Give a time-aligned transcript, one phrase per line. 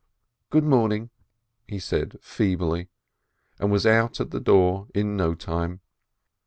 [0.49, 1.11] "Good morning!"
[1.67, 2.89] he said feebly,
[3.59, 5.81] and was out at the door in no time.